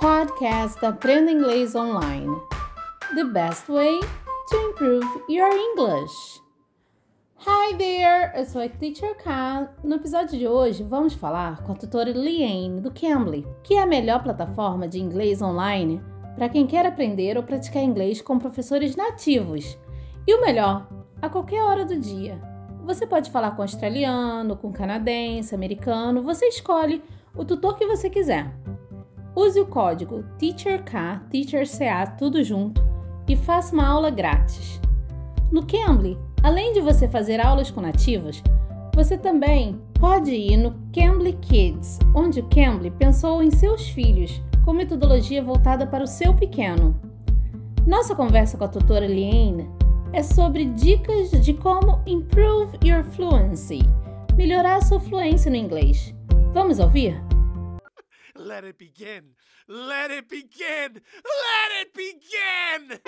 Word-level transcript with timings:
Podcast 0.00 0.82
Aprenda 0.82 1.30
Inglês 1.30 1.74
Online. 1.74 2.34
The 3.14 3.24
best 3.24 3.68
way 3.68 4.00
to 4.00 4.56
improve 4.56 5.06
your 5.28 5.50
English. 5.52 6.40
Hi 7.46 7.76
there, 7.76 8.32
eu 8.34 8.46
sou 8.46 8.62
a 8.62 8.68
Teacher 8.70 9.14
K. 9.18 9.68
No 9.84 9.96
episódio 9.96 10.38
de 10.38 10.48
hoje, 10.48 10.82
vamos 10.82 11.12
falar 11.12 11.62
com 11.64 11.72
a 11.72 11.74
tutora 11.74 12.12
Liane 12.12 12.80
do 12.80 12.90
Cambly, 12.90 13.46
que 13.62 13.74
é 13.74 13.82
a 13.82 13.86
melhor 13.86 14.22
plataforma 14.22 14.88
de 14.88 14.98
inglês 14.98 15.42
online 15.42 16.02
para 16.34 16.48
quem 16.48 16.66
quer 16.66 16.86
aprender 16.86 17.36
ou 17.36 17.42
praticar 17.42 17.82
inglês 17.82 18.22
com 18.22 18.38
professores 18.38 18.96
nativos. 18.96 19.76
E 20.26 20.34
o 20.34 20.40
melhor, 20.40 20.88
a 21.20 21.28
qualquer 21.28 21.62
hora 21.62 21.84
do 21.84 22.00
dia. 22.00 22.40
Você 22.86 23.06
pode 23.06 23.30
falar 23.30 23.50
com 23.50 23.60
australiano, 23.60 24.56
com 24.56 24.72
canadense, 24.72 25.54
americano, 25.54 26.22
você 26.22 26.46
escolhe 26.46 27.02
o 27.36 27.44
tutor 27.44 27.76
que 27.76 27.86
você 27.86 28.08
quiser. 28.08 28.50
Use 29.40 29.58
o 29.58 29.64
código 29.64 30.22
TEACHERK, 30.38 30.92
TEACHERCA, 31.30 32.14
tudo 32.18 32.44
junto, 32.44 32.84
e 33.26 33.34
faça 33.34 33.74
uma 33.74 33.88
aula 33.88 34.10
grátis. 34.10 34.78
No 35.50 35.64
Cambly, 35.64 36.18
além 36.42 36.74
de 36.74 36.80
você 36.82 37.08
fazer 37.08 37.40
aulas 37.40 37.70
com 37.70 37.80
nativos, 37.80 38.42
você 38.94 39.16
também 39.16 39.80
pode 39.98 40.30
ir 40.30 40.58
no 40.58 40.74
Cambly 40.92 41.32
Kids, 41.40 41.98
onde 42.14 42.40
o 42.40 42.48
Cambly 42.50 42.90
pensou 42.90 43.42
em 43.42 43.50
seus 43.50 43.88
filhos, 43.88 44.42
com 44.62 44.74
metodologia 44.74 45.42
voltada 45.42 45.86
para 45.86 46.04
o 46.04 46.06
seu 46.06 46.34
pequeno. 46.34 46.94
Nossa 47.86 48.14
conversa 48.14 48.58
com 48.58 48.64
a 48.64 48.68
tutora 48.68 49.06
Liane 49.06 49.70
é 50.12 50.22
sobre 50.22 50.66
dicas 50.66 51.30
de 51.30 51.54
como 51.54 52.02
improve 52.04 52.78
your 52.84 53.04
fluency, 53.04 53.80
melhorar 54.36 54.82
sua 54.82 55.00
fluência 55.00 55.50
no 55.50 55.56
inglês. 55.56 56.14
Vamos 56.52 56.78
ouvir? 56.78 57.29
Let 58.50 58.64
it 58.64 58.78
begin. 58.78 59.36
Let 59.68 60.10
it 60.10 60.28
begin. 60.28 61.00
Let 61.44 61.70
it 61.80 61.94
begin. 61.94 62.98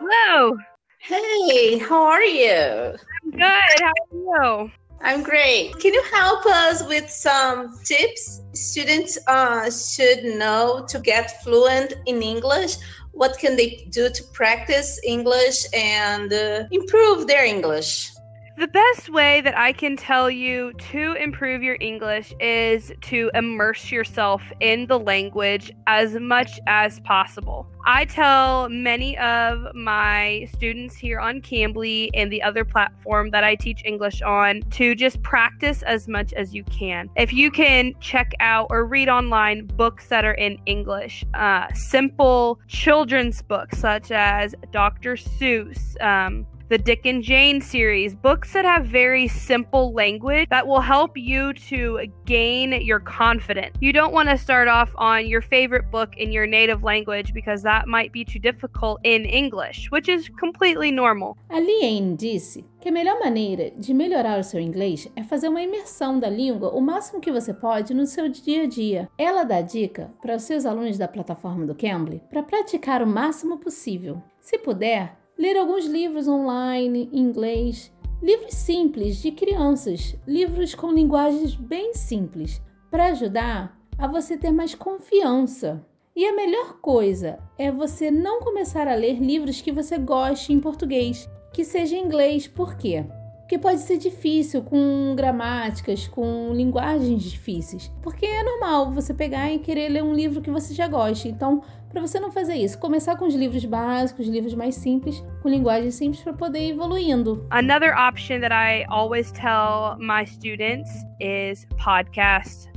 Hello. 0.00 0.56
Hey, 1.00 1.76
how 1.76 2.02
are 2.04 2.22
you? 2.22 2.96
I'm 3.24 3.30
good. 3.30 3.42
How 3.42 3.92
are 3.92 4.64
you? 4.64 4.70
I'm 5.02 5.22
great. 5.22 5.78
Can 5.80 5.92
you 5.92 6.02
help 6.10 6.46
us 6.46 6.82
with 6.88 7.10
some 7.10 7.78
tips 7.84 8.40
students 8.54 9.18
uh, 9.26 9.70
should 9.70 10.24
know 10.24 10.86
to 10.88 10.98
get 11.00 11.42
fluent 11.44 11.92
in 12.06 12.22
English? 12.22 12.76
What 13.12 13.38
can 13.38 13.54
they 13.54 13.86
do 13.90 14.08
to 14.08 14.22
practice 14.32 14.98
English 15.04 15.66
and 15.74 16.32
uh, 16.32 16.64
improve 16.72 17.26
their 17.26 17.44
English? 17.44 18.12
The 18.58 18.66
best 18.66 19.08
way 19.08 19.40
that 19.42 19.56
I 19.56 19.72
can 19.72 19.96
tell 19.96 20.28
you 20.28 20.72
to 20.90 21.12
improve 21.12 21.62
your 21.62 21.76
English 21.80 22.34
is 22.40 22.90
to 23.02 23.30
immerse 23.32 23.92
yourself 23.92 24.42
in 24.58 24.88
the 24.88 24.98
language 24.98 25.70
as 25.86 26.14
much 26.14 26.58
as 26.66 26.98
possible. 26.98 27.68
I 27.86 28.04
tell 28.04 28.68
many 28.68 29.16
of 29.18 29.72
my 29.76 30.48
students 30.56 30.96
here 30.96 31.20
on 31.20 31.40
Cambly 31.40 32.10
and 32.14 32.32
the 32.32 32.42
other 32.42 32.64
platform 32.64 33.30
that 33.30 33.44
I 33.44 33.54
teach 33.54 33.80
English 33.84 34.22
on 34.22 34.62
to 34.72 34.96
just 34.96 35.22
practice 35.22 35.84
as 35.84 36.08
much 36.08 36.32
as 36.32 36.52
you 36.52 36.64
can. 36.64 37.08
If 37.14 37.32
you 37.32 37.52
can 37.52 37.94
check 38.00 38.32
out 38.40 38.66
or 38.70 38.84
read 38.84 39.08
online 39.08 39.66
books 39.66 40.08
that 40.08 40.24
are 40.24 40.34
in 40.34 40.58
English, 40.66 41.24
uh, 41.34 41.72
simple 41.74 42.58
children's 42.66 43.40
books 43.40 43.78
such 43.78 44.10
as 44.10 44.56
Dr. 44.72 45.14
Seuss, 45.14 45.78
um, 46.02 46.44
the 46.68 46.76
Dick 46.78 47.06
and 47.06 47.22
Jane 47.22 47.60
series, 47.60 48.14
books 48.14 48.52
that 48.52 48.64
have 48.66 48.84
very 48.84 49.26
simple 49.26 49.92
language 49.94 50.48
that 50.50 50.66
will 50.66 50.80
help 50.80 51.16
you 51.16 51.54
to 51.54 52.06
gain 52.26 52.72
your 52.82 53.00
confidence. 53.00 53.74
You 53.80 53.92
don't 53.92 54.12
want 54.12 54.28
to 54.28 54.36
start 54.36 54.68
off 54.68 54.90
on 54.96 55.26
your 55.26 55.40
favorite 55.40 55.90
book 55.90 56.16
in 56.18 56.30
your 56.30 56.46
native 56.46 56.82
language 56.82 57.32
because 57.32 57.62
that 57.62 57.88
might 57.88 58.12
be 58.12 58.24
too 58.24 58.38
difficult 58.38 59.00
in 59.04 59.24
English, 59.24 59.90
which 59.90 60.08
is 60.08 60.28
completely 60.38 60.90
normal. 60.90 61.38
A 61.50 61.58
Liane 61.58 62.16
disse 62.16 62.64
que 62.80 62.90
a 62.90 62.92
melhor 62.92 63.18
maneira 63.18 63.70
de 63.70 63.94
melhorar 63.94 64.38
o 64.38 64.44
seu 64.44 64.60
inglês 64.60 65.10
é 65.16 65.24
fazer 65.24 65.48
uma 65.48 65.62
imersão 65.62 66.20
da 66.20 66.28
língua 66.28 66.70
o 66.70 66.80
máximo 66.80 67.20
que 67.20 67.32
você 67.32 67.54
pode 67.54 67.94
no 67.94 68.06
seu 68.06 68.28
dia 68.28 68.64
a 68.64 68.66
dia. 68.66 69.08
Ela 69.16 69.44
dá 69.44 69.62
dica 69.62 70.10
para 70.20 70.36
os 70.36 70.42
seus 70.42 70.66
alunos 70.66 70.98
da 70.98 71.08
plataforma 71.08 71.64
do 71.64 71.74
Cambly 71.74 72.22
para 72.28 72.42
praticar 72.42 73.02
o 73.02 73.06
máximo 73.06 73.58
possível. 73.58 74.22
Se 74.38 74.58
puder, 74.58 75.16
ler 75.38 75.56
alguns 75.56 75.86
livros 75.86 76.26
online 76.26 77.08
em 77.12 77.20
inglês, 77.20 77.92
livros 78.20 78.54
simples 78.54 79.18
de 79.18 79.30
crianças, 79.30 80.16
livros 80.26 80.74
com 80.74 80.90
linguagens 80.90 81.54
bem 81.54 81.94
simples, 81.94 82.60
para 82.90 83.06
ajudar 83.06 83.78
a 83.96 84.08
você 84.08 84.36
ter 84.36 84.50
mais 84.50 84.74
confiança. 84.74 85.86
E 86.16 86.26
a 86.26 86.34
melhor 86.34 86.80
coisa 86.80 87.38
é 87.56 87.70
você 87.70 88.10
não 88.10 88.40
começar 88.40 88.88
a 88.88 88.94
ler 88.96 89.20
livros 89.20 89.60
que 89.60 89.70
você 89.70 89.96
goste 89.96 90.52
em 90.52 90.58
português, 90.58 91.28
que 91.52 91.64
seja 91.64 91.96
em 91.96 92.04
inglês, 92.04 92.48
por 92.48 92.76
quê? 92.76 93.04
Porque 93.48 93.58
pode 93.58 93.80
ser 93.80 93.96
difícil 93.96 94.60
com 94.60 95.14
gramáticas, 95.16 96.06
com 96.06 96.52
linguagens 96.52 97.22
difíceis. 97.22 97.90
Porque 98.02 98.26
é 98.26 98.42
normal 98.42 98.92
você 98.92 99.14
pegar 99.14 99.50
e 99.50 99.58
querer 99.58 99.88
ler 99.88 100.04
um 100.04 100.12
livro 100.12 100.42
que 100.42 100.50
você 100.50 100.74
já 100.74 100.86
goste. 100.86 101.28
Então, 101.28 101.62
para 101.88 101.98
você 101.98 102.20
não 102.20 102.30
fazer 102.30 102.56
isso, 102.56 102.78
começar 102.78 103.16
com 103.16 103.24
os 103.24 103.34
livros 103.34 103.64
básicos, 103.64 104.28
livros 104.28 104.52
mais 104.52 104.74
simples, 104.74 105.24
com 105.42 105.48
linguagem 105.48 105.90
simples 105.90 106.22
para 106.22 106.34
poder 106.34 106.58
ir 106.58 106.70
evoluindo. 106.72 107.46
Another 107.50 107.94
option 107.96 108.40
that 108.40 108.52
I 108.52 108.84
always 108.90 109.32
tell 109.32 109.96
my 109.98 110.26
students 110.26 110.90
is 111.18 111.66
podcasts. 111.78 112.68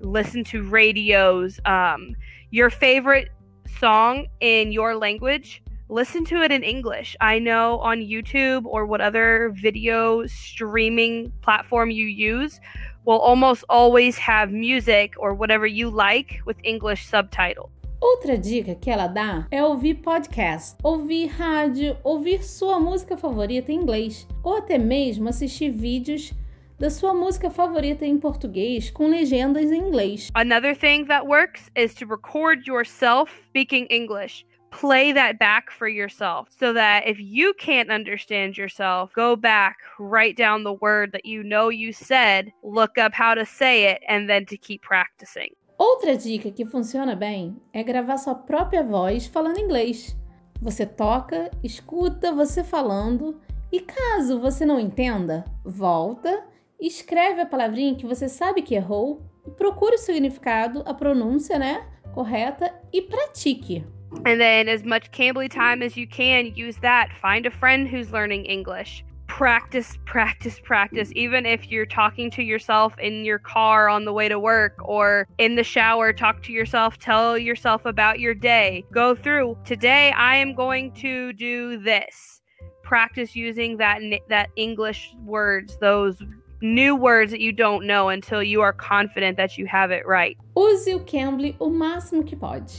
Listen 0.00 0.42
to 0.44 0.62
radios. 0.62 1.60
Um, 1.66 2.16
your 2.50 2.70
favorite 2.70 3.30
song 3.78 4.26
in 4.40 4.72
your 4.72 4.94
language 4.94 5.62
listen 5.88 6.24
to 6.24 6.42
it 6.42 6.50
in 6.50 6.62
English. 6.62 7.16
I 7.20 7.38
know 7.38 7.78
on 7.78 7.98
YouTube 8.00 8.64
or 8.64 8.86
what 8.86 9.00
other 9.00 9.52
video 9.54 10.26
streaming 10.26 11.32
platform 11.42 11.90
you 11.90 12.06
use 12.06 12.60
will 13.04 13.20
almost 13.20 13.64
always 13.68 14.16
have 14.18 14.50
music 14.50 15.14
or 15.18 15.34
whatever 15.34 15.66
you 15.66 15.90
like 15.90 16.40
with 16.46 16.56
English 16.64 17.06
subtitles. 17.06 17.70
Outra 18.00 18.36
dica 18.36 18.74
que 18.74 18.90
ela 18.90 19.06
dá 19.06 19.46
é 19.50 19.62
ouvir 19.62 19.94
podcast, 19.94 20.76
ouvir 20.82 21.26
rádio, 21.26 21.96
ouvir 22.04 22.42
sua 22.42 22.78
música 22.78 23.16
favorita 23.16 23.72
em 23.72 23.76
inglês, 23.76 24.26
ou 24.42 24.58
até 24.58 24.76
mesmo 24.76 25.28
assistir 25.28 25.70
vídeos 25.70 26.32
da 26.78 26.90
sua 26.90 27.14
música 27.14 27.48
favorita 27.50 28.04
em 28.04 28.18
português 28.18 28.90
com 28.90 29.06
legendas 29.06 29.70
em 29.70 29.78
inglês. 29.78 30.28
Another 30.34 30.76
thing 30.76 31.04
that 31.06 31.26
works 31.26 31.70
is 31.74 31.94
to 31.94 32.06
record 32.06 32.66
yourself 32.66 33.32
speaking 33.48 33.86
English. 33.90 34.44
Play 34.80 35.12
that 35.12 35.38
back 35.38 35.70
for 35.70 35.86
yourself 35.86 36.48
so 36.50 36.72
that 36.72 37.06
if 37.06 37.20
you 37.20 37.54
can't 37.54 37.92
understand 37.92 38.58
yourself, 38.58 39.12
go 39.14 39.36
back, 39.36 39.76
write 40.00 40.36
down 40.36 40.64
the 40.64 40.72
word 40.72 41.12
that 41.12 41.24
you 41.24 41.44
know 41.44 41.68
you 41.68 41.92
said, 41.92 42.52
look 42.64 42.98
up 42.98 43.14
how 43.14 43.34
to 43.34 43.46
say 43.46 43.84
it, 43.84 44.02
and 44.08 44.28
then 44.28 44.44
to 44.46 44.56
keep 44.56 44.82
practicing. 44.82 45.54
Outra 45.78 46.16
dica 46.16 46.50
que 46.50 46.66
funciona 46.66 47.14
bem 47.14 47.56
é 47.72 47.84
gravar 47.84 48.16
sua 48.16 48.34
própria 48.34 48.82
voz 48.82 49.28
falando 49.28 49.60
inglês. 49.60 50.16
Você 50.60 50.84
toca, 50.84 51.52
escuta 51.62 52.32
você 52.32 52.64
falando 52.64 53.40
e 53.70 53.78
caso 53.80 54.40
você 54.40 54.66
não 54.66 54.80
entenda, 54.80 55.44
volta, 55.64 56.44
escreve 56.80 57.40
a 57.40 57.46
palavrinha 57.46 57.94
que 57.94 58.06
você 58.06 58.28
sabe 58.28 58.60
que 58.60 58.74
errou, 58.74 59.22
procure 59.56 59.94
o 59.94 59.98
significado, 59.98 60.82
a 60.84 60.92
pronúncia, 60.92 61.60
né, 61.60 61.86
correta 62.12 62.74
e 62.92 63.02
pratique. 63.02 63.86
And 64.24 64.40
then, 64.40 64.68
as 64.68 64.84
much 64.84 65.10
Cambly 65.10 65.50
time 65.50 65.82
as 65.82 65.96
you 65.96 66.06
can, 66.06 66.54
use 66.54 66.76
that. 66.78 67.10
Find 67.20 67.46
a 67.46 67.50
friend 67.50 67.88
who's 67.88 68.12
learning 68.12 68.44
English. 68.46 69.04
Practice, 69.26 69.98
practice, 70.04 70.60
practice. 70.62 71.10
Even 71.16 71.46
if 71.46 71.70
you're 71.70 71.86
talking 71.86 72.30
to 72.32 72.42
yourself 72.42 72.96
in 72.98 73.24
your 73.24 73.38
car 73.38 73.88
on 73.88 74.04
the 74.04 74.12
way 74.12 74.28
to 74.28 74.38
work 74.38 74.76
or 74.84 75.26
in 75.38 75.56
the 75.56 75.64
shower, 75.64 76.12
talk 76.12 76.42
to 76.44 76.52
yourself, 76.52 76.98
tell 76.98 77.36
yourself 77.36 77.84
about 77.84 78.20
your 78.20 78.34
day. 78.34 78.84
Go 78.92 79.14
through, 79.14 79.58
today 79.64 80.12
I 80.12 80.36
am 80.36 80.54
going 80.54 80.92
to 80.94 81.32
do 81.32 81.78
this. 81.78 82.42
Practice 82.82 83.34
using 83.34 83.78
that 83.78 84.00
that 84.28 84.50
English 84.56 85.14
words, 85.24 85.76
those 85.80 86.22
new 86.60 86.94
words 86.94 87.30
that 87.30 87.40
you 87.40 87.52
don't 87.52 87.86
know 87.86 88.10
until 88.10 88.42
you 88.42 88.60
are 88.60 88.72
confident 88.72 89.36
that 89.36 89.58
you 89.58 89.66
have 89.66 89.90
it 89.90 90.06
right. 90.06 90.36
Use 90.56 90.88
o 90.88 90.98
Cambly 91.00 91.56
o 91.60 91.70
máximo 91.70 92.26
que 92.26 92.36
pode. 92.36 92.72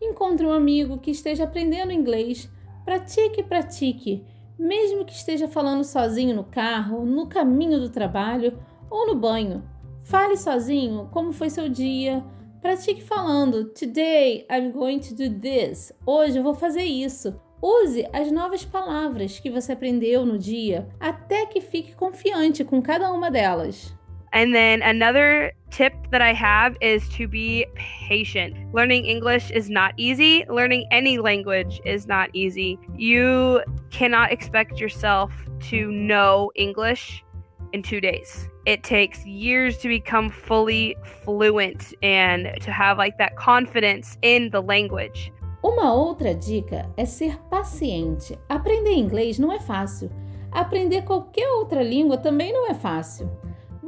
Encontre 0.00 0.46
um 0.46 0.52
amigo 0.52 0.98
que 0.98 1.10
esteja 1.10 1.44
aprendendo 1.44 1.92
inglês, 1.92 2.50
pratique, 2.84 3.42
pratique, 3.42 4.24
mesmo 4.58 5.04
que 5.04 5.12
esteja 5.12 5.46
falando 5.46 5.84
sozinho 5.84 6.34
no 6.34 6.44
carro, 6.44 7.04
no 7.04 7.26
caminho 7.26 7.78
do 7.78 7.90
trabalho 7.90 8.58
ou 8.90 9.06
no 9.06 9.14
banho. 9.14 9.62
Fale 10.02 10.36
sozinho 10.36 11.08
como 11.12 11.32
foi 11.32 11.50
seu 11.50 11.68
dia. 11.68 12.24
Pratique 12.62 13.02
falando: 13.02 13.66
Today 13.72 14.46
I'm 14.50 14.72
going 14.72 15.00
to 15.00 15.14
do 15.14 15.38
this. 15.38 15.92
Hoje 16.06 16.38
eu 16.38 16.42
vou 16.42 16.54
fazer 16.54 16.84
isso. 16.84 17.38
Use 17.62 18.06
as 18.10 18.32
novas 18.32 18.64
palavras 18.64 19.38
que 19.38 19.50
você 19.50 19.72
aprendeu 19.72 20.24
no 20.24 20.38
dia 20.38 20.88
até 20.98 21.44
que 21.44 21.60
fique 21.60 21.94
confiante 21.94 22.64
com 22.64 22.80
cada 22.80 23.12
uma 23.12 23.30
delas. 23.30 23.94
And 24.32 24.54
then 24.54 24.82
another 24.82 25.52
tip 25.70 25.94
that 26.10 26.22
I 26.22 26.32
have 26.32 26.76
is 26.80 27.08
to 27.10 27.26
be 27.26 27.66
patient. 27.74 28.54
Learning 28.72 29.04
English 29.04 29.50
is 29.50 29.68
not 29.68 29.92
easy. 29.96 30.44
Learning 30.48 30.86
any 30.90 31.18
language 31.18 31.80
is 31.84 32.06
not 32.06 32.30
easy. 32.32 32.78
You 32.96 33.62
cannot 33.90 34.32
expect 34.32 34.78
yourself 34.80 35.32
to 35.70 35.90
know 35.90 36.52
English 36.54 37.24
in 37.72 37.82
two 37.82 38.00
days. 38.00 38.48
It 38.66 38.84
takes 38.84 39.24
years 39.24 39.78
to 39.78 39.88
become 39.88 40.30
fully 40.30 40.96
fluent 41.24 41.94
and 42.02 42.50
to 42.60 42.70
have 42.70 42.98
like 42.98 43.18
that 43.18 43.36
confidence 43.36 44.16
in 44.22 44.50
the 44.50 44.60
language. 44.60 45.32
Uma 45.62 45.92
outra 45.92 46.34
dica 46.34 46.90
é 46.96 47.04
ser 47.04 47.38
paciente. 47.50 48.38
Aprender 48.48 48.92
inglês 48.92 49.38
não 49.38 49.52
é 49.52 49.60
fácil. 49.60 50.10
Aprender 50.50 51.02
qualquer 51.02 51.48
outra 51.48 51.82
língua 51.82 52.16
também 52.16 52.52
não 52.52 52.70
é 52.70 52.74
fácil. 52.74 53.30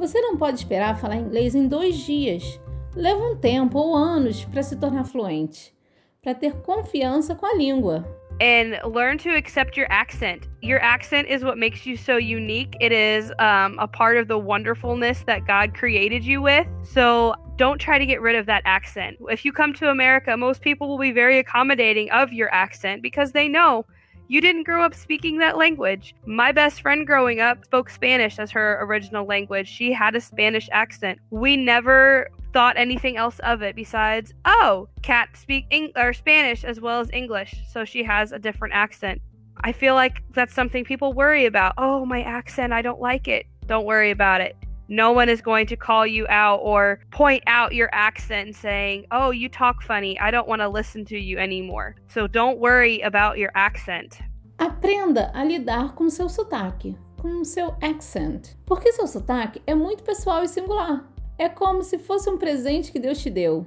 Você 0.03 0.19
não 0.19 0.35
pode 0.35 0.57
esperar 0.57 0.99
falar 0.99 1.15
inglês 1.15 1.55
em 1.55 1.65
dois 1.65 1.95
dias. 1.95 2.59
Leva 2.93 3.23
um 3.23 3.37
tempo 3.37 3.79
ou 3.79 3.95
anos 3.95 4.43
para 4.43 4.61
se 4.61 4.75
tornar 4.75 5.05
fluente, 5.05 5.73
para 6.21 6.35
ter 6.35 6.55
confiança 6.55 7.33
com 7.33 7.45
a 7.45 7.55
língua. 7.55 8.05
and 8.41 8.77
learn 8.83 9.17
to 9.17 9.29
accept 9.29 9.77
your 9.77 9.87
accent. 9.89 10.49
Your 10.61 10.81
accent 10.81 11.29
is 11.29 11.45
what 11.45 11.57
makes 11.57 11.85
you 11.85 11.95
so 11.95 12.17
unique. 12.17 12.75
It 12.81 12.91
is 12.91 13.31
um, 13.39 13.79
a 13.79 13.87
part 13.87 14.17
of 14.17 14.27
the 14.27 14.37
wonderfulness 14.37 15.23
that 15.23 15.47
God 15.47 15.73
created 15.73 16.25
you 16.25 16.41
with. 16.41 16.67
So 16.81 17.35
don't 17.55 17.79
try 17.79 17.97
to 17.97 18.05
get 18.05 18.19
rid 18.19 18.35
of 18.35 18.45
that 18.47 18.63
accent. 18.65 19.19
If 19.29 19.45
you 19.45 19.53
come 19.53 19.73
to 19.75 19.89
America, 19.89 20.35
most 20.35 20.61
people 20.61 20.89
will 20.89 20.97
be 20.99 21.13
very 21.13 21.39
accommodating 21.39 22.11
of 22.11 22.33
your 22.33 22.53
accent 22.53 23.01
because 23.01 23.31
they 23.31 23.47
know 23.47 23.85
you 24.27 24.41
didn't 24.41 24.63
grow 24.63 24.83
up 24.83 24.93
speaking 24.93 25.37
that 25.37 25.57
language. 25.57 26.15
My 26.25 26.51
best 26.51 26.81
friend 26.81 27.05
growing 27.05 27.39
up 27.39 27.65
spoke 27.65 27.89
Spanish 27.89 28.39
as 28.39 28.51
her 28.51 28.79
original 28.81 29.25
language. 29.25 29.67
She 29.67 29.91
had 29.91 30.15
a 30.15 30.21
Spanish 30.21 30.69
accent. 30.71 31.19
We 31.29 31.57
never 31.57 32.29
thought 32.53 32.77
anything 32.77 33.17
else 33.17 33.39
of 33.39 33.61
it 33.61 33.75
besides, 33.75 34.33
oh, 34.45 34.87
Kat 35.01 35.29
speak 35.35 35.65
Eng- 35.71 35.91
or 35.95 36.13
Spanish 36.13 36.63
as 36.63 36.79
well 36.79 36.99
as 36.99 37.09
English, 37.11 37.55
so 37.69 37.83
she 37.83 38.03
has 38.03 38.31
a 38.31 38.39
different 38.39 38.73
accent. 38.73 39.21
I 39.63 39.71
feel 39.71 39.95
like 39.95 40.23
that's 40.33 40.53
something 40.53 40.83
people 40.83 41.13
worry 41.13 41.45
about. 41.45 41.73
Oh, 41.77 42.05
my 42.05 42.21
accent, 42.21 42.73
I 42.73 42.81
don't 42.81 42.99
like 42.99 43.27
it. 43.27 43.45
Don't 43.67 43.85
worry 43.85 44.11
about 44.11 44.41
it. 44.41 44.55
No 44.95 45.11
one 45.11 45.27
is 45.27 45.41
going 45.41 45.65
to 45.69 45.75
call 45.75 46.05
you 46.05 46.27
out 46.29 46.59
or 46.61 46.99
point 47.09 47.41
out 47.47 47.73
your 47.73 47.89
accent 47.91 48.53
saying, 48.53 49.07
"Oh, 49.09 49.31
you 49.31 49.49
talk 49.49 49.81
funny. 49.81 50.19
I 50.19 50.29
don't 50.29 50.47
want 50.47 50.61
to 50.61 50.69
listen 50.69 51.03
to 51.05 51.17
you 51.17 51.39
anymore." 51.39 51.95
So 52.09 52.27
don't 52.27 52.59
worry 52.59 53.01
about 53.01 53.39
your 53.39 53.49
accent. 53.55 54.21
Aprenda 54.59 55.31
a 55.33 55.43
lidar 55.43 55.95
com 55.95 56.11
seu 56.11 56.29
sotaque, 56.29 56.95
com 57.19 57.43
seu 57.43 57.73
accent, 57.81 58.55
porque 58.67 58.91
seu 58.91 59.07
sotaque 59.07 59.63
é 59.65 59.73
muito 59.73 60.03
pessoal 60.03 60.43
e 60.43 60.47
singular. 60.47 61.11
É 61.39 61.49
como 61.49 61.81
se 61.81 61.97
fosse 61.97 62.29
um 62.29 62.37
presente 62.37 62.91
que 62.91 62.99
Deus 62.99 63.19
te 63.19 63.31
deu. 63.31 63.65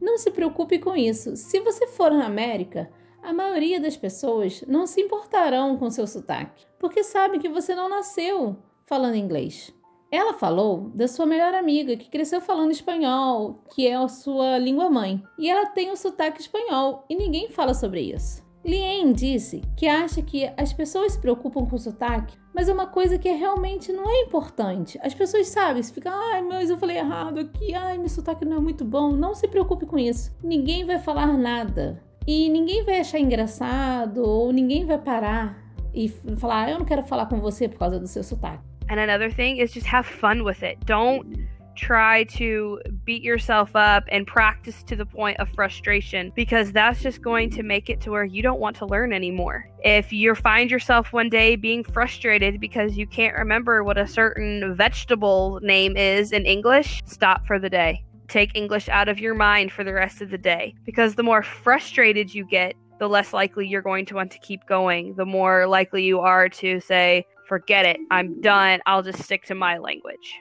Não 0.00 0.16
se 0.16 0.30
preocupe 0.30 0.78
com 0.78 0.96
isso. 0.96 1.36
Se 1.36 1.60
você 1.60 1.88
for 1.88 2.10
na 2.10 2.24
América, 2.24 2.90
a 3.22 3.34
maioria 3.34 3.78
das 3.78 3.98
pessoas 3.98 4.64
não 4.66 4.86
se 4.86 4.98
importarão 4.98 5.76
com 5.76 5.90
seu 5.90 6.06
sotaque, 6.06 6.64
porque 6.78 7.04
sabem 7.04 7.38
que 7.38 7.50
você 7.50 7.74
não 7.74 7.90
nasceu 7.90 8.56
falando 8.86 9.16
inglês. 9.16 9.70
Ela 10.14 10.32
falou 10.32 10.92
da 10.94 11.08
sua 11.08 11.26
melhor 11.26 11.52
amiga 11.54 11.96
que 11.96 12.08
cresceu 12.08 12.40
falando 12.40 12.70
espanhol, 12.70 13.64
que 13.74 13.84
é 13.84 13.96
a 13.96 14.06
sua 14.06 14.58
língua 14.58 14.88
mãe, 14.88 15.20
e 15.36 15.50
ela 15.50 15.66
tem 15.66 15.90
um 15.90 15.96
sotaque 15.96 16.40
espanhol 16.40 17.04
e 17.10 17.16
ninguém 17.16 17.50
fala 17.50 17.74
sobre 17.74 18.00
isso. 18.00 18.44
Lien 18.64 19.12
disse 19.12 19.60
que 19.76 19.88
acha 19.88 20.22
que 20.22 20.48
as 20.56 20.72
pessoas 20.72 21.14
se 21.14 21.18
preocupam 21.18 21.66
com 21.66 21.74
o 21.74 21.78
sotaque, 21.80 22.38
mas 22.54 22.68
é 22.68 22.72
uma 22.72 22.86
coisa 22.86 23.18
que 23.18 23.28
realmente 23.28 23.92
não 23.92 24.08
é 24.08 24.20
importante. 24.20 25.00
As 25.02 25.12
pessoas 25.12 25.48
sabem, 25.48 25.82
se 25.82 25.92
fica, 25.92 26.12
ai, 26.12 26.42
mas 26.42 26.70
eu 26.70 26.78
falei 26.78 26.98
errado 26.98 27.40
aqui, 27.40 27.74
ai, 27.74 27.98
meu 27.98 28.08
sotaque 28.08 28.44
não 28.44 28.58
é 28.58 28.60
muito 28.60 28.84
bom. 28.84 29.10
Não 29.10 29.34
se 29.34 29.48
preocupe 29.48 29.84
com 29.84 29.98
isso. 29.98 30.32
Ninguém 30.44 30.84
vai 30.84 31.00
falar 31.00 31.36
nada. 31.36 32.00
E 32.24 32.48
ninguém 32.50 32.84
vai 32.84 33.00
achar 33.00 33.18
engraçado, 33.18 34.18
ou 34.18 34.52
ninguém 34.52 34.86
vai 34.86 34.96
parar 34.96 35.58
e 35.92 36.08
falar, 36.08 36.66
ah, 36.66 36.70
eu 36.70 36.78
não 36.78 36.86
quero 36.86 37.02
falar 37.02 37.26
com 37.26 37.40
você 37.40 37.68
por 37.68 37.78
causa 37.78 37.98
do 37.98 38.06
seu 38.06 38.22
sotaque. 38.22 38.73
And 38.94 39.00
another 39.00 39.28
thing 39.28 39.56
is 39.56 39.72
just 39.72 39.86
have 39.86 40.06
fun 40.06 40.44
with 40.44 40.62
it. 40.62 40.78
Don't 40.86 41.48
try 41.74 42.22
to 42.22 42.80
beat 43.04 43.24
yourself 43.24 43.74
up 43.74 44.04
and 44.12 44.24
practice 44.24 44.84
to 44.84 44.94
the 44.94 45.04
point 45.04 45.36
of 45.40 45.48
frustration 45.48 46.30
because 46.36 46.70
that's 46.70 47.02
just 47.02 47.20
going 47.20 47.50
to 47.50 47.64
make 47.64 47.90
it 47.90 48.00
to 48.02 48.12
where 48.12 48.22
you 48.22 48.40
don't 48.40 48.60
want 48.60 48.76
to 48.76 48.86
learn 48.86 49.12
anymore. 49.12 49.68
If 49.80 50.12
you 50.12 50.36
find 50.36 50.70
yourself 50.70 51.12
one 51.12 51.28
day 51.28 51.56
being 51.56 51.82
frustrated 51.82 52.60
because 52.60 52.96
you 52.96 53.04
can't 53.04 53.36
remember 53.36 53.82
what 53.82 53.98
a 53.98 54.06
certain 54.06 54.76
vegetable 54.76 55.58
name 55.60 55.96
is 55.96 56.30
in 56.30 56.46
English, 56.46 57.02
stop 57.04 57.44
for 57.44 57.58
the 57.58 57.68
day. 57.68 58.04
Take 58.28 58.54
English 58.54 58.88
out 58.88 59.08
of 59.08 59.18
your 59.18 59.34
mind 59.34 59.72
for 59.72 59.82
the 59.82 59.92
rest 59.92 60.22
of 60.22 60.30
the 60.30 60.38
day 60.38 60.76
because 60.84 61.16
the 61.16 61.24
more 61.24 61.42
frustrated 61.42 62.32
you 62.32 62.46
get, 62.46 62.76
the 63.00 63.08
less 63.08 63.32
likely 63.32 63.66
you're 63.66 63.82
going 63.82 64.06
to 64.06 64.14
want 64.14 64.30
to 64.30 64.38
keep 64.38 64.64
going. 64.66 65.16
The 65.16 65.26
more 65.26 65.66
likely 65.66 66.04
you 66.04 66.20
are 66.20 66.48
to 66.48 66.78
say, 66.78 67.26
forget 67.46 67.86
it, 67.86 67.98
I'm 68.10 68.40
done, 68.40 68.80
I'll 68.86 69.02
just 69.02 69.22
stick 69.22 69.44
to 69.46 69.54
my 69.54 69.78
language. 69.78 70.34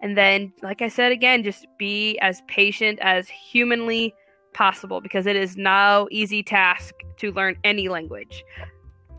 And 0.00 0.16
then, 0.16 0.52
like 0.62 0.80
I 0.80 0.88
said 0.88 1.12
again, 1.12 1.42
just 1.42 1.66
be 1.78 2.18
as 2.18 2.42
patient 2.46 2.98
as 3.02 3.28
humanly 3.28 4.14
possible 4.54 5.00
because 5.00 5.26
it 5.26 5.36
is 5.36 5.56
no 5.56 6.08
easy 6.10 6.42
task 6.42 6.94
to 7.18 7.32
learn 7.32 7.56
any 7.64 7.88
language. 7.88 8.44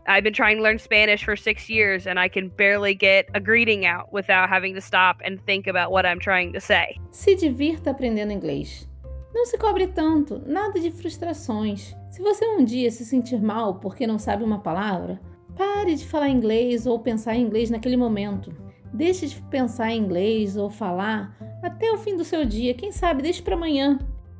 I've 0.06 0.24
been 0.24 0.32
trying 0.32 0.56
to 0.56 0.62
learn 0.62 0.78
Spanish 0.78 1.24
for 1.24 1.36
six 1.36 1.68
years 1.68 2.06
and 2.06 2.18
I 2.18 2.28
can 2.28 2.48
barely 2.48 2.94
get 2.94 3.28
a 3.34 3.40
greeting 3.40 3.84
out 3.84 4.12
without 4.12 4.48
having 4.48 4.74
to 4.74 4.80
stop 4.80 5.20
and 5.24 5.44
think 5.44 5.66
about 5.66 5.92
what 5.92 6.06
I'm 6.06 6.18
trying 6.18 6.52
to 6.54 6.60
say. 6.60 6.98
Se 7.10 7.36
divirta 7.36 7.90
aprendendo 7.90 8.32
inglês. 8.32 8.88
Não 9.32 9.44
se 9.44 9.56
cobre 9.56 9.86
tanto, 9.86 10.42
nada 10.44 10.80
de 10.80 10.90
frustrações. 10.90 11.94
Se 12.10 12.20
você 12.20 12.44
um 12.44 12.64
dia 12.64 12.90
se 12.90 13.04
sentir 13.04 13.40
mal 13.40 13.78
porque 13.78 14.06
não 14.06 14.18
sabe 14.18 14.42
uma 14.42 14.60
palavra, 14.60 15.20
pare 15.60 15.94
de 15.94 16.06
falar 16.06 16.30
inglês 16.30 16.86
ou 16.86 16.98
pensar 16.98 17.36
em 17.36 17.42
inglês 17.42 17.68
naquele 17.68 17.94
momento. 17.94 18.50
Deixe 18.94 19.26
de 19.26 19.36
pensar 19.42 19.92
em 19.92 19.98
inglês 19.98 20.56
ou 20.56 20.70
falar 20.70 21.36
até 21.62 21.92
o 21.92 21.98
fim 21.98 22.16
do 22.16 22.24
seu 22.24 22.46
dia, 22.46 22.72
quem 22.72 22.90
sabe 22.90 23.22
deixe 23.22 23.42
para 23.42 23.56
amanhã. 23.56 23.98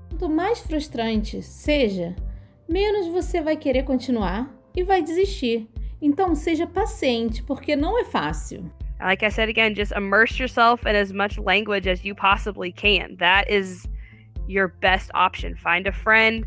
Quanto 0.09 0.31
mais 0.31 0.61
frustrante 0.61 1.43
seja, 1.43 2.17
menos 2.67 3.07
você 3.09 3.43
vai 3.43 3.55
querer 3.55 3.83
continuar 3.83 4.51
e 4.75 4.83
vai 4.83 5.03
desistir. 5.03 5.69
Então 6.01 6.35
seja 6.35 6.67
paciente, 6.67 7.43
porque 7.43 7.77
não 7.77 8.01
é 8.01 8.05
fácil. 8.07 8.65
Like 8.99 9.23
I 9.23 9.31
said 9.31 9.51
again, 9.51 9.75
just 9.75 9.93
immerse 9.93 10.43
yourself 10.43 10.89
in 10.89 10.97
as 10.97 11.13
much 11.13 11.39
language 11.39 11.87
as 11.87 12.03
you 12.03 12.15
possibly 12.15 12.73
can. 12.73 13.17
That 13.19 13.47
is 13.51 13.87
your 14.49 14.69
best 14.81 15.11
option. 15.13 15.55
Find 15.55 15.87
a 15.87 15.93
friend, 15.93 16.47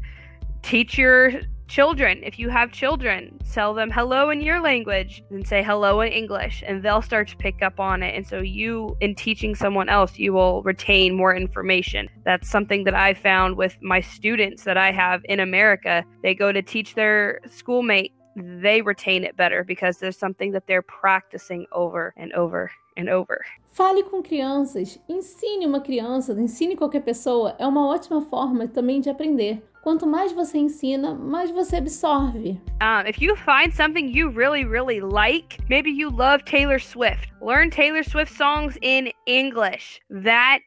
teach 0.63 1.00
your 1.00 1.43
children. 1.67 2.22
If 2.24 2.39
you 2.39 2.50
have 2.50 2.72
children, 2.72 3.39
tell 3.51 3.74
them 3.74 3.89
hello 3.89 4.29
in 4.29 4.41
your 4.41 4.62
language 4.62 5.24
and 5.29 5.48
say 5.48 5.63
hello 5.63 6.01
in 6.01 6.12
English, 6.12 6.63
and 6.65 6.84
they'll 6.84 7.01
start 7.01 7.27
to 7.29 7.38
pick 7.38 7.62
up 7.62 7.79
on 7.79 8.03
it. 8.03 8.15
And 8.15 8.25
so, 8.25 8.39
you, 8.39 8.96
in 9.01 9.15
teaching 9.15 9.55
someone 9.55 9.89
else, 9.89 10.17
you 10.17 10.34
will 10.34 10.62
retain 10.63 11.15
more 11.15 11.36
information. 11.36 12.10
That's 12.25 12.50
something 12.50 12.84
that 12.86 12.96
I 12.96 13.13
found 13.13 13.58
with 13.58 13.77
my 13.82 14.01
students 14.01 14.63
that 14.63 14.77
I 14.77 14.91
have 14.91 15.22
in 15.25 15.39
America. 15.39 16.03
They 16.22 16.36
go 16.36 16.51
to 16.51 16.62
teach 16.62 16.96
their 16.96 17.39
schoolmate, 17.48 18.13
they 18.36 18.82
retain 18.82 19.24
it 19.24 19.38
better 19.38 19.63
because 19.63 19.98
there's 19.98 20.17
something 20.17 20.51
that 20.51 20.65
they're 20.67 20.82
practicing 20.82 21.65
over 21.72 22.13
and 22.17 22.34
over 22.34 22.72
and 22.98 23.10
over. 23.10 23.43
Fale 23.72 24.03
com 24.03 24.22
crianças, 24.22 25.00
ensine 25.10 25.65
uma 25.65 25.82
criança, 25.82 26.34
ensine 26.39 26.75
qualquer 26.75 27.01
pessoa, 27.01 27.55
é 27.58 27.65
uma 27.65 27.88
ótima 27.88 28.22
forma 28.22 28.67
também 28.67 29.01
de 29.01 29.10
aprender. 29.10 29.63
Quanto 29.83 30.07
mais 30.07 30.31
você 30.31 30.59
ensina, 30.59 31.13
mais 31.13 31.51
você 31.51 31.75
absorve. 31.75 32.51
Um, 32.81 33.05
if 33.05 33.21
you 33.21 33.35
find 33.35 33.73
something 33.73 34.07
you 34.07 34.29
really, 34.29 34.63
really 34.63 35.01
like, 35.01 35.59
maybe 35.69 35.91
you 35.91 36.09
love 36.09 36.45
Taylor 36.45 36.79
Swift, 36.79 37.27
learn 37.41 37.69
Taylor 37.69 38.01
Swift 38.01 38.31
songs 38.31 38.77
in 38.81 39.11
English. 39.27 39.99
That 40.09 40.59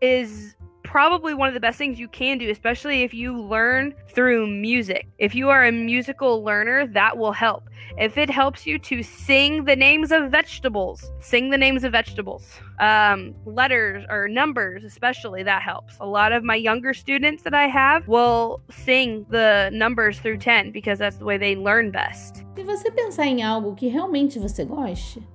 is 0.00 0.56
probably 0.92 1.32
one 1.32 1.48
of 1.48 1.54
the 1.54 1.66
best 1.68 1.78
things 1.78 1.98
you 1.98 2.06
can 2.06 2.36
do, 2.36 2.50
especially 2.50 3.02
if 3.02 3.14
you 3.14 3.40
learn 3.40 3.94
through 4.10 4.46
music. 4.46 5.08
If 5.16 5.34
you 5.34 5.48
are 5.48 5.64
a 5.64 5.72
musical 5.72 6.44
learner, 6.44 6.86
that 6.88 7.16
will 7.16 7.32
help. 7.32 7.64
If 7.96 8.18
it 8.18 8.28
helps 8.28 8.66
you 8.66 8.78
to 8.80 9.02
sing 9.02 9.64
the 9.64 9.74
names 9.74 10.12
of 10.12 10.30
vegetables, 10.30 11.10
sing 11.18 11.48
the 11.48 11.56
names 11.56 11.82
of 11.84 11.92
vegetables. 11.92 12.60
Um, 12.78 13.34
letters 13.46 14.04
or 14.10 14.28
numbers, 14.28 14.84
especially, 14.84 15.42
that 15.44 15.62
helps. 15.62 15.96
A 15.98 16.04
lot 16.04 16.30
of 16.30 16.44
my 16.44 16.56
younger 16.56 16.92
students 16.92 17.42
that 17.44 17.54
I 17.54 17.68
have 17.68 18.06
will 18.06 18.60
sing 18.68 19.24
the 19.30 19.70
numbers 19.72 20.18
through 20.18 20.38
10 20.38 20.72
because 20.72 20.98
that's 20.98 21.16
the 21.16 21.24
way 21.24 21.38
they 21.38 21.56
learn 21.56 21.90
best. 21.90 22.44
Se 22.54 22.62
você 22.64 22.90
pensar 22.90 23.24
em 23.24 23.42
algo 23.42 23.74
que 23.74 23.88
realmente 23.88 24.38
você 24.38 24.62
goste, 24.62 25.26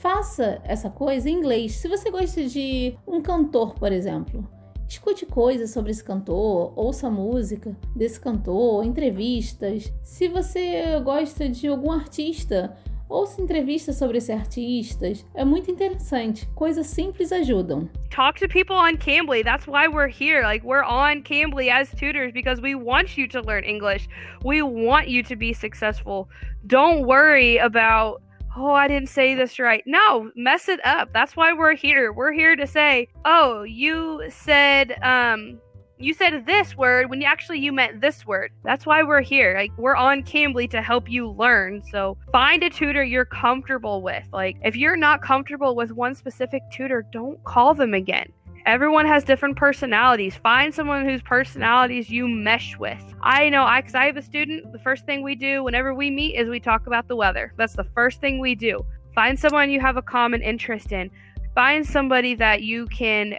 faça 0.00 0.60
essa 0.64 0.90
coisa 0.90 1.30
em 1.30 1.32
inglês. 1.32 1.76
Se 1.76 1.88
você 1.88 2.10
gosta 2.10 2.44
de 2.44 2.94
um 3.06 3.22
cantor, 3.22 3.72
por 3.72 3.90
exemplo, 3.90 4.46
Escute 4.88 5.26
coisas 5.26 5.70
sobre 5.70 5.90
esse 5.90 6.02
cantor, 6.02 6.72
ouça 6.74 7.10
música 7.10 7.76
desse 7.94 8.18
cantor, 8.18 8.84
entrevistas. 8.84 9.92
Se 10.02 10.28
você 10.28 10.98
gosta 11.00 11.46
de 11.48 11.68
algum 11.68 11.92
artista, 11.92 12.74
Ouça 13.08 13.40
entrevistas 13.40 13.96
sobre 13.96 14.18
esses 14.18 14.28
artistas, 14.28 15.24
é 15.34 15.42
muito 15.42 15.70
interessante. 15.70 16.46
Coisas 16.54 16.86
simples 16.88 17.32
ajudam. 17.32 17.88
Talk 18.10 18.38
to 18.38 18.46
people 18.46 18.76
on 18.76 18.98
Cambly. 18.98 19.42
That's 19.42 19.66
why 19.66 19.88
we're 19.88 20.08
here. 20.08 20.42
Like 20.42 20.62
we're 20.62 20.84
on 20.84 21.22
Cambly 21.22 21.70
as 21.70 21.90
tutors 21.92 22.32
because 22.32 22.60
we 22.60 22.74
want 22.74 23.16
you 23.16 23.26
to 23.28 23.40
learn 23.40 23.64
English. 23.64 24.08
We 24.44 24.60
want 24.60 25.08
you 25.08 25.22
to 25.22 25.36
be 25.36 25.54
successful. 25.54 26.28
Don't 26.66 27.06
worry 27.06 27.56
about 27.56 28.20
oh, 28.58 28.72
I 28.72 28.88
didn't 28.88 29.08
say 29.08 29.34
this 29.34 29.58
right. 29.58 29.82
No, 29.86 30.30
mess 30.34 30.68
it 30.68 30.84
up. 30.84 31.12
That's 31.12 31.36
why 31.36 31.52
we're 31.52 31.74
here. 31.74 32.12
We're 32.12 32.32
here 32.32 32.56
to 32.56 32.66
say, 32.66 33.08
oh, 33.24 33.62
you 33.62 34.22
said 34.28 34.98
um 35.02 35.60
you 36.00 36.14
said 36.14 36.46
this 36.46 36.76
word 36.76 37.10
when 37.10 37.20
you 37.20 37.26
actually 37.26 37.58
you 37.58 37.72
meant 37.72 38.00
this 38.00 38.24
word. 38.24 38.52
That's 38.64 38.86
why 38.86 39.02
we're 39.02 39.20
here. 39.20 39.54
Like 39.56 39.76
we're 39.76 39.96
on 39.96 40.22
Cambly 40.22 40.70
to 40.70 40.80
help 40.80 41.10
you 41.10 41.30
learn. 41.30 41.82
So 41.90 42.16
find 42.30 42.62
a 42.62 42.70
tutor 42.70 43.02
you're 43.02 43.24
comfortable 43.24 44.00
with. 44.00 44.24
Like 44.32 44.56
if 44.62 44.76
you're 44.76 44.96
not 44.96 45.22
comfortable 45.22 45.74
with 45.74 45.92
one 45.92 46.14
specific 46.14 46.62
tutor, 46.72 47.04
don't 47.12 47.42
call 47.44 47.74
them 47.74 47.94
again. 47.94 48.32
Everyone 48.68 49.06
has 49.06 49.24
different 49.24 49.56
personalities. 49.56 50.36
Find 50.36 50.74
someone 50.74 51.06
whose 51.06 51.22
personalities 51.22 52.10
you 52.10 52.28
mesh 52.28 52.76
with. 52.76 53.02
I 53.22 53.48
know, 53.48 53.62
I 53.62 53.80
because 53.80 53.94
I 53.94 54.04
have 54.04 54.18
a 54.18 54.22
student. 54.22 54.70
The 54.72 54.78
first 54.80 55.06
thing 55.06 55.22
we 55.22 55.36
do 55.36 55.64
whenever 55.64 55.94
we 55.94 56.10
meet 56.10 56.34
is 56.34 56.50
we 56.50 56.60
talk 56.60 56.86
about 56.86 57.08
the 57.08 57.16
weather. 57.16 57.54
That's 57.56 57.72
the 57.72 57.86
first 57.94 58.20
thing 58.20 58.40
we 58.40 58.54
do. 58.54 58.84
Find 59.14 59.40
someone 59.40 59.70
you 59.70 59.80
have 59.80 59.96
a 59.96 60.02
common 60.02 60.42
interest 60.42 60.92
in. 60.92 61.10
Find 61.54 61.86
somebody 61.86 62.34
that 62.34 62.60
you 62.62 62.86
can 62.88 63.38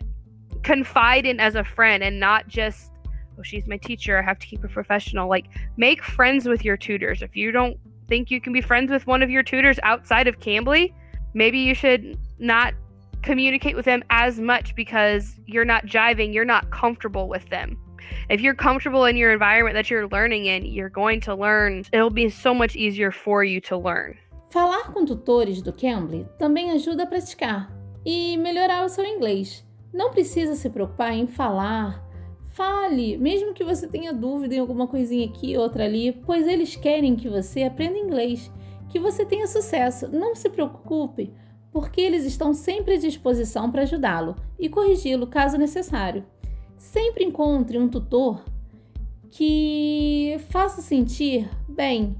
confide 0.64 1.28
in 1.28 1.40
as 1.40 1.54
a 1.54 1.64
friend 1.64 2.04
and 2.04 2.20
not 2.20 2.48
just 2.48 2.92
oh 3.38 3.44
she's 3.44 3.66
my 3.66 3.78
teacher 3.78 4.20
i 4.20 4.22
have 4.22 4.38
to 4.38 4.46
keep 4.46 4.62
her 4.62 4.68
professional 4.68 5.30
like 5.30 5.46
make 5.78 6.04
friends 6.04 6.50
with 6.50 6.66
your 6.66 6.76
tutors 6.76 7.22
if 7.22 7.34
you 7.34 7.50
don't 7.50 7.78
think 8.10 8.30
you 8.30 8.42
can 8.42 8.52
be 8.52 8.60
friends 8.60 8.92
with 8.92 9.08
one 9.08 9.24
of 9.24 9.30
your 9.30 9.42
tutors 9.42 9.80
outside 9.84 10.28
of 10.28 10.38
cambly 10.42 10.94
maybe 11.34 11.60
you 11.60 11.74
should 11.74 12.18
not 12.40 12.74
communicate 13.22 13.76
with 13.76 13.86
them 13.86 14.04
as 14.10 14.40
much 14.40 14.76
because 14.76 15.40
you're 15.46 15.66
not 15.66 15.86
jiving 15.86 16.34
you're 16.34 16.46
not 16.46 16.70
comfortable 16.72 17.28
with 17.28 17.48
them 17.50 17.78
if 18.30 18.42
you're 18.42 18.56
comfortable 18.56 19.06
in 19.06 19.16
your 19.16 19.32
environment 19.32 19.76
that 19.76 19.90
you're 19.90 20.08
learning 20.08 20.46
in 20.46 20.66
you're 20.66 20.90
going 20.90 21.20
to 21.20 21.36
learn 21.36 21.84
it'll 21.92 22.10
be 22.10 22.30
so 22.30 22.54
much 22.54 22.76
easier 22.76 23.12
for 23.12 23.44
you 23.44 23.60
to 23.60 23.78
learn 23.78 24.18
Falar 24.50 24.92
com 24.92 25.06
tutores 25.06 25.62
do 25.62 25.72
Cambly 25.72 26.28
também 26.40 26.72
ajuda 26.72 27.04
a 27.04 27.06
praticar 27.06 27.72
e 28.04 28.36
melhorar 28.36 28.84
o 28.84 28.90
seu 28.90 29.06
inglês. 29.06 29.64
Não 29.94 30.10
precisa 30.10 30.56
se 30.56 30.72
preocupar 30.72 31.14
em 31.14 31.28
falar. 31.28 32.04
Fale, 32.48 33.16
mesmo 33.16 33.54
que 33.54 33.64
você 33.64 33.88
tenha 33.88 34.12
dúvida 34.12 34.56
em 34.56 34.60
alguma 34.60 34.88
coisinha 34.88 35.28
aqui, 35.28 35.56
outra 35.56 35.86
ali, 35.86 36.12
pois 36.26 36.48
eles 36.48 36.76
querem 36.76 37.16
que 37.16 37.30
você 37.30 37.62
aprenda 37.62 38.00
inglês, 38.00 38.52
que 38.90 39.00
você 39.00 39.24
tenha 39.24 39.46
sucesso. 39.46 40.08
Não 40.08 40.34
se 40.34 40.50
preocupe, 40.50 41.32
porque 41.72 42.02
eles 42.02 42.26
estão 42.26 42.54
sempre 42.54 42.96
à 42.96 42.98
disposição 42.98 43.72
para 43.72 43.84
ajudá-lo 43.84 44.36
e 44.58 44.70
corrigi-lo 44.70 45.28
caso 45.28 45.58
necessário. 45.58 46.24
Sempre 46.78 47.24
encontre 47.24 47.78
um 47.78 47.88
tutor 47.88 48.44
que 49.30 50.38
faça 50.50 50.82
sentir 50.82 51.50
bem, 51.68 52.16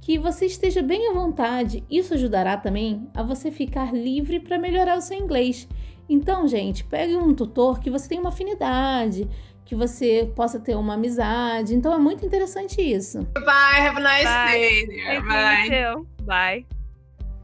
que 0.00 0.18
você 0.18 0.46
esteja 0.46 0.82
bem 0.82 1.08
à 1.08 1.12
vontade. 1.12 1.84
Isso 1.90 2.14
ajudará 2.14 2.56
também 2.56 3.08
a 3.14 3.22
você 3.22 3.50
ficar 3.50 3.92
livre 3.92 4.40
para 4.40 4.58
melhorar 4.58 4.96
o 4.96 5.02
seu 5.02 5.18
inglês 5.18 5.68
então, 6.10 6.48
gente, 6.48 6.82
pegue 6.82 7.14
um 7.14 7.32
tutor 7.32 7.78
que 7.78 7.88
você 7.88 8.08
tenha 8.08 8.20
uma 8.20 8.30
afinidade, 8.30 9.30
que 9.64 9.76
você 9.76 10.28
possa 10.34 10.58
ter 10.58 10.74
uma 10.74 10.94
amizade. 10.94 11.72
Então 11.72 11.94
é 11.94 11.98
muito 11.98 12.26
interessante 12.26 12.82
isso. 12.82 13.20
Bye, 13.34 13.86
have 13.86 13.96
a 13.96 14.00
nice 14.00 14.24
Bye. 14.24 14.58
day. 14.58 15.20
Bye. 15.20 16.04
Bye. 16.24 16.79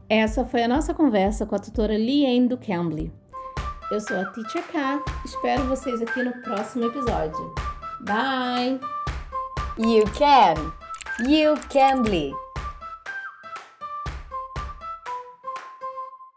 Essa 0.09 0.45
foi 0.45 0.63
a 0.63 0.67
nossa 0.67 0.93
conversa 0.93 1.45
com 1.45 1.55
a 1.55 1.59
tutora 1.59 1.97
Liane 1.97 2.47
do 2.47 2.57
Cambly. 2.57 3.11
Eu 3.91 3.99
sou 3.99 4.17
a 4.17 4.25
Teacher 4.25 4.63
K. 4.71 5.03
Espero 5.25 5.63
vocês 5.65 6.01
aqui 6.01 6.23
no 6.23 6.31
próximo 6.43 6.85
episódio. 6.85 7.53
Bye! 8.01 8.79
You 9.77 10.05
can. 10.17 10.71
You 11.27 11.55
can. 11.69 12.46